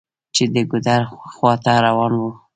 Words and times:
چې 0.35 0.43
د 0.53 0.55
ګودر 0.69 1.01
خواته 1.35 1.73
روان 1.85 2.11
و. 2.21 2.23